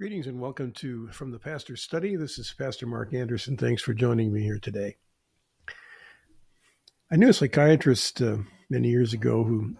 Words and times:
Greetings 0.00 0.26
and 0.26 0.40
welcome 0.40 0.72
to 0.76 1.08
From 1.08 1.30
the 1.30 1.38
Pastor's 1.38 1.82
Study. 1.82 2.16
This 2.16 2.38
is 2.38 2.54
Pastor 2.56 2.86
Mark 2.86 3.12
Anderson. 3.12 3.58
Thanks 3.58 3.82
for 3.82 3.92
joining 3.92 4.32
me 4.32 4.42
here 4.42 4.58
today. 4.58 4.96
I 7.12 7.16
knew 7.16 7.28
a 7.28 7.34
psychiatrist 7.34 8.22
uh, 8.22 8.38
many 8.70 8.88
years 8.88 9.12
ago 9.12 9.44
who 9.44 9.76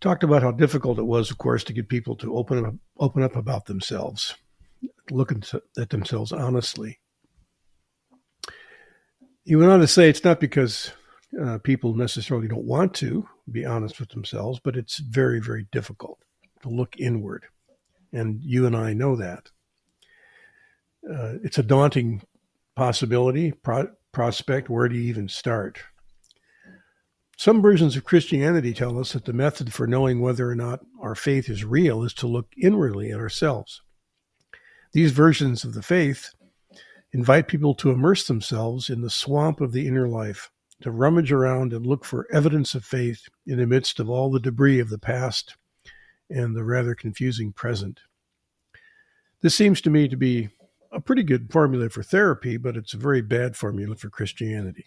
talked 0.00 0.22
about 0.22 0.42
how 0.42 0.52
difficult 0.52 1.00
it 1.00 1.06
was, 1.06 1.32
of 1.32 1.38
course, 1.38 1.64
to 1.64 1.72
get 1.72 1.88
people 1.88 2.14
to 2.18 2.36
open 2.36 2.64
up, 2.64 2.74
open 3.00 3.24
up 3.24 3.34
about 3.34 3.66
themselves, 3.66 4.36
look 5.10 5.32
at 5.32 5.90
themselves 5.90 6.30
honestly. 6.30 7.00
He 9.42 9.56
went 9.56 9.72
on 9.72 9.80
to 9.80 9.88
say 9.88 10.08
it's 10.08 10.22
not 10.22 10.38
because 10.38 10.92
uh, 11.44 11.58
people 11.58 11.96
necessarily 11.96 12.46
don't 12.46 12.68
want 12.68 12.94
to 12.94 13.28
be 13.50 13.64
honest 13.64 13.98
with 13.98 14.10
themselves, 14.10 14.60
but 14.62 14.76
it's 14.76 14.98
very, 14.98 15.40
very 15.40 15.66
difficult 15.72 16.20
to 16.62 16.68
look 16.68 16.94
inward 17.00 17.46
and 18.14 18.40
you 18.42 18.66
and 18.66 18.76
I 18.76 18.92
know 18.92 19.16
that. 19.16 19.50
Uh, 21.08 21.34
it's 21.42 21.58
a 21.58 21.62
daunting 21.62 22.22
possibility, 22.76 23.52
pro- 23.52 23.90
prospect. 24.12 24.70
Where 24.70 24.88
do 24.88 24.96
you 24.96 25.02
even 25.02 25.28
start? 25.28 25.80
Some 27.36 27.60
versions 27.60 27.96
of 27.96 28.04
Christianity 28.04 28.72
tell 28.72 28.98
us 28.98 29.12
that 29.12 29.24
the 29.24 29.32
method 29.32 29.72
for 29.72 29.86
knowing 29.86 30.20
whether 30.20 30.48
or 30.48 30.54
not 30.54 30.80
our 31.00 31.16
faith 31.16 31.50
is 31.50 31.64
real 31.64 32.04
is 32.04 32.14
to 32.14 32.28
look 32.28 32.46
inwardly 32.56 33.10
at 33.10 33.18
ourselves. 33.18 33.82
These 34.92 35.10
versions 35.10 35.64
of 35.64 35.74
the 35.74 35.82
faith 35.82 36.30
invite 37.12 37.48
people 37.48 37.74
to 37.74 37.90
immerse 37.90 38.26
themselves 38.26 38.88
in 38.88 39.00
the 39.00 39.10
swamp 39.10 39.60
of 39.60 39.72
the 39.72 39.86
inner 39.88 40.08
life, 40.08 40.50
to 40.82 40.90
rummage 40.92 41.32
around 41.32 41.72
and 41.72 41.84
look 41.84 42.04
for 42.04 42.28
evidence 42.32 42.74
of 42.74 42.84
faith 42.84 43.28
in 43.46 43.58
the 43.58 43.66
midst 43.66 43.98
of 43.98 44.08
all 44.08 44.30
the 44.30 44.40
debris 44.40 44.78
of 44.78 44.88
the 44.88 44.98
past 44.98 45.56
and 46.30 46.54
the 46.54 46.64
rather 46.64 46.94
confusing 46.94 47.52
present. 47.52 48.00
This 49.40 49.54
seems 49.54 49.80
to 49.82 49.90
me 49.90 50.08
to 50.08 50.16
be 50.16 50.48
a 50.90 51.00
pretty 51.00 51.22
good 51.22 51.52
formula 51.52 51.90
for 51.90 52.02
therapy, 52.02 52.56
but 52.56 52.76
it's 52.76 52.94
a 52.94 52.98
very 52.98 53.20
bad 53.20 53.56
formula 53.56 53.96
for 53.96 54.08
Christianity. 54.08 54.86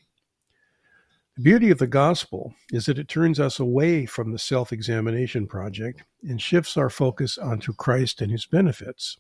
The 1.36 1.44
beauty 1.44 1.70
of 1.70 1.78
the 1.78 1.86
gospel 1.86 2.56
is 2.72 2.88
that 2.88 2.98
it 2.98 3.08
turns 3.08 3.40
us 3.40 3.60
away 3.60 4.08
from 4.08 4.32
the 4.32 4.40
self 4.40 4.74
examination 4.74 5.46
project 5.46 6.02
and 6.28 6.42
shifts 6.42 6.78
our 6.78 6.90
focus 6.90 7.38
onto 7.38 7.74
Christ 7.74 8.22
and 8.22 8.32
his 8.32 8.48
benefits. 8.48 9.18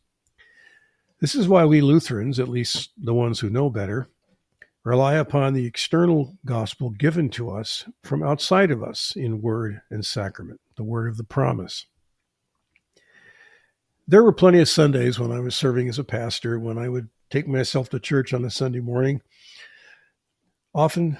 This 1.20 1.36
is 1.36 1.48
why 1.48 1.66
we 1.66 1.82
Lutherans, 1.82 2.40
at 2.40 2.48
least 2.48 2.92
the 2.98 3.14
ones 3.14 3.40
who 3.40 3.50
know 3.52 3.70
better, 3.70 4.08
rely 4.84 5.16
upon 5.16 5.54
the 5.54 5.66
external 5.66 6.38
gospel 6.46 6.90
given 6.90 7.30
to 7.30 7.52
us 7.52 7.86
from 8.04 8.24
outside 8.24 8.72
of 8.72 8.82
us 8.82 9.14
in 9.16 9.42
word 9.42 9.82
and 9.92 10.06
sacrament, 10.06 10.62
the 10.76 10.84
word 10.84 11.10
of 11.10 11.18
the 11.18 11.24
promise. 11.24 11.86
There 14.10 14.24
were 14.24 14.32
plenty 14.32 14.62
of 14.62 14.70
Sundays 14.70 15.20
when 15.20 15.34
I 15.34 15.42
was 15.42 15.54
serving 15.54 15.90
as 15.90 16.00
a 16.00 16.04
pastor 16.04 16.58
when 16.58 16.78
I 16.78 16.88
would 16.88 17.10
take 17.30 17.46
myself 17.46 17.90
to 17.90 18.00
church 18.00 18.34
on 18.34 18.46
a 18.46 18.50
Sunday 18.50 18.80
morning, 18.80 19.22
often, 20.74 21.18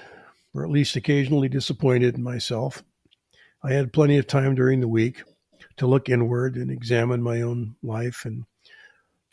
or 0.54 0.64
at 0.64 0.70
least 0.70 0.96
occasionally, 0.96 1.50
disappointed 1.50 2.14
in 2.14 2.22
myself. 2.22 2.82
I 3.62 3.74
had 3.74 3.92
plenty 3.92 4.16
of 4.16 4.26
time 4.26 4.54
during 4.54 4.80
the 4.80 4.88
week 4.88 5.22
to 5.76 5.86
look 5.86 6.08
inward 6.08 6.56
and 6.56 6.70
examine 6.70 7.22
my 7.22 7.42
own 7.42 7.76
life 7.82 8.24
and 8.24 8.44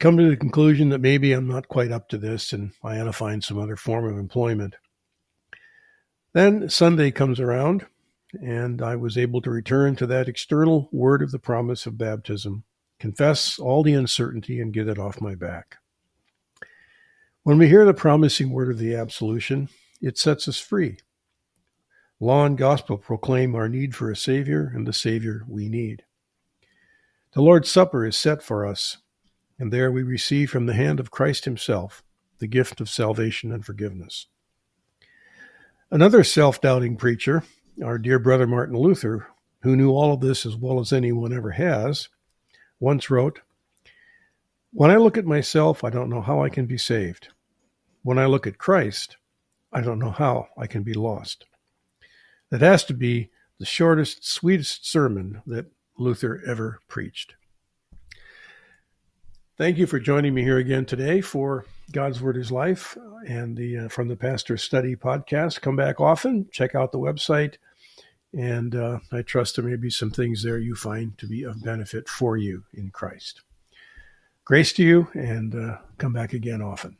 come 0.01 0.17
to 0.17 0.29
the 0.29 0.35
conclusion 0.35 0.89
that 0.89 0.99
maybe 0.99 1.31
I'm 1.31 1.47
not 1.47 1.69
quite 1.69 1.93
up 1.93 2.09
to 2.09 2.17
this 2.17 2.51
and 2.51 2.73
I 2.83 2.99
ought 2.99 3.05
to 3.05 3.13
find 3.13 3.41
some 3.41 3.57
other 3.57 3.77
form 3.77 4.03
of 4.03 4.17
employment. 4.17 4.75
Then 6.33 6.67
Sunday 6.67 7.09
comes 7.11 7.39
around, 7.39 7.85
and 8.33 8.81
I 8.81 8.97
was 8.97 9.17
able 9.17 9.41
to 9.43 9.49
return 9.49 9.95
to 9.95 10.07
that 10.07 10.27
external 10.27 10.89
word 10.91 11.21
of 11.21 11.31
the 11.31 11.39
promise 11.39 11.85
of 11.85 11.97
baptism 11.97 12.65
confess 12.99 13.59
all 13.59 13.83
the 13.83 13.93
uncertainty, 13.93 14.59
and 14.59 14.73
get 14.73 14.87
it 14.87 14.99
off 14.99 15.21
my 15.21 15.35
back. 15.35 15.77
When 17.43 17.57
we 17.57 17.67
hear 17.67 17.85
the 17.85 17.93
promising 17.93 18.49
word 18.49 18.71
of 18.71 18.79
the 18.79 18.95
absolution, 18.95 19.69
it 20.01 20.17
sets 20.17 20.47
us 20.47 20.59
free. 20.59 20.97
Law 22.19 22.45
and 22.45 22.57
gospel 22.57 22.97
proclaim 22.97 23.55
our 23.55 23.69
need 23.69 23.93
for 23.95 24.09
a 24.09 24.15
Savior 24.15 24.71
and 24.73 24.87
the 24.87 24.93
Savior 24.93 25.43
we 25.47 25.69
need. 25.69 26.03
The 27.33 27.41
Lord's 27.41 27.69
Supper 27.69 28.05
is 28.05 28.15
set 28.15 28.41
for 28.41 28.65
us, 28.65 28.97
and 29.59 29.71
there 29.71 29.91
we 29.91 30.01
receive 30.01 30.49
from 30.49 30.65
the 30.65 30.73
hand 30.73 30.99
of 30.99 31.11
Christ 31.11 31.45
Himself 31.45 32.03
the 32.39 32.47
gift 32.47 32.81
of 32.81 32.89
salvation 32.89 33.51
and 33.51 33.65
forgiveness. 33.65 34.27
Another 35.91 36.23
self 36.23 36.61
doubting 36.61 36.97
preacher, 36.97 37.43
our 37.83 37.97
dear 37.97 38.19
brother 38.19 38.47
Martin 38.47 38.77
Luther, 38.77 39.27
who 39.61 39.75
knew 39.75 39.91
all 39.91 40.13
of 40.13 40.21
this 40.21 40.45
as 40.45 40.55
well 40.55 40.79
as 40.79 40.93
anyone 40.93 41.33
ever 41.33 41.51
has, 41.51 42.09
once 42.79 43.09
wrote, 43.09 43.41
When 44.71 44.91
I 44.91 44.97
look 44.97 45.17
at 45.17 45.25
myself, 45.25 45.83
I 45.83 45.89
don't 45.89 46.09
know 46.09 46.21
how 46.21 46.43
I 46.43 46.49
can 46.49 46.65
be 46.65 46.77
saved. 46.77 47.29
When 48.03 48.19
I 48.19 48.25
look 48.25 48.45
at 48.45 48.57
Christ, 48.57 49.17
I 49.71 49.81
don't 49.81 49.99
know 49.99 50.11
how 50.11 50.47
I 50.57 50.67
can 50.67 50.83
be 50.83 50.93
lost. 50.93 51.45
That 52.49 52.61
has 52.61 52.83
to 52.85 52.93
be 52.93 53.29
the 53.59 53.65
shortest, 53.65 54.25
sweetest 54.25 54.89
sermon 54.89 55.41
that 55.47 55.71
Luther 55.97 56.41
ever 56.47 56.79
preached. 56.87 57.35
Thank 59.57 59.77
you 59.77 59.87
for 59.87 59.99
joining 59.99 60.33
me 60.33 60.43
here 60.43 60.57
again 60.57 60.85
today 60.85 61.21
for 61.21 61.65
God's 61.93 62.21
Word 62.21 62.35
is 62.35 62.51
Life 62.51 62.97
and 63.25 63.55
the 63.55 63.77
uh, 63.77 63.87
From 63.87 64.09
the 64.09 64.15
Pastor 64.17 64.57
Study 64.57 64.97
podcast. 64.97 65.61
Come 65.61 65.77
back 65.77 66.01
often, 66.01 66.49
check 66.51 66.75
out 66.75 66.91
the 66.91 66.99
website, 66.99 67.55
and 68.37 68.75
uh, 68.75 68.99
I 69.11 69.21
trust 69.21 69.55
there 69.55 69.65
may 69.65 69.77
be 69.77 69.89
some 69.89 70.11
things 70.11 70.43
there 70.43 70.57
you 70.57 70.75
find 70.75 71.17
to 71.17 71.27
be 71.27 71.43
of 71.43 71.63
benefit 71.63 72.09
for 72.09 72.37
you 72.37 72.63
in 72.73 72.89
Christ. 72.89 73.41
Grace 74.43 74.73
to 74.73 74.83
you, 74.83 75.07
and 75.13 75.55
uh, 75.55 75.77
come 75.97 76.13
back 76.13 76.33
again 76.33 76.61
often. 76.61 76.97